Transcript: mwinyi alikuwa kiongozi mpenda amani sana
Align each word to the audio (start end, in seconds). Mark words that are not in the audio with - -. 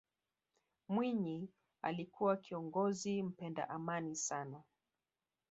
mwinyi 0.89 1.49
alikuwa 1.81 2.37
kiongozi 2.37 3.23
mpenda 3.23 3.69
amani 3.69 4.15
sana 4.15 4.63